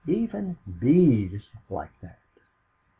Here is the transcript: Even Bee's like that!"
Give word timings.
Even 0.07 0.57
Bee's 0.79 1.47
like 1.69 1.91
that!" 2.01 2.17